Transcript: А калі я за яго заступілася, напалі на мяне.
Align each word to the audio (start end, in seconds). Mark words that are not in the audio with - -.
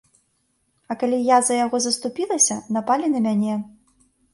А 0.93 0.97
калі 1.03 1.19
я 1.35 1.39
за 1.49 1.59
яго 1.65 1.83
заступілася, 1.89 2.61
напалі 2.79 3.05
на 3.17 3.27
мяне. 3.29 3.65